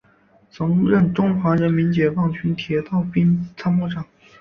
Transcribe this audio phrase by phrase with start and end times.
[0.49, 4.03] 曾任中国人民解放军铁道兵参谋长。